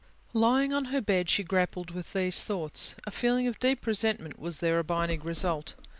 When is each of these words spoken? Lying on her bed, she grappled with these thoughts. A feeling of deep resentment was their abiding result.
Lying 0.33 0.73
on 0.73 0.85
her 0.85 0.99
bed, 0.99 1.29
she 1.29 1.43
grappled 1.43 1.91
with 1.91 2.13
these 2.13 2.43
thoughts. 2.43 2.95
A 3.05 3.11
feeling 3.11 3.45
of 3.45 3.59
deep 3.59 3.85
resentment 3.85 4.39
was 4.39 4.57
their 4.57 4.79
abiding 4.79 5.19
result. 5.21 5.75